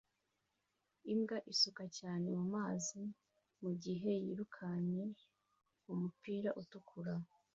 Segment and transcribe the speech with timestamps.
[1.13, 3.01] Imbwa isuka cyane mumazi
[3.61, 5.05] mugihe yirukanye
[5.91, 7.13] umupira utukura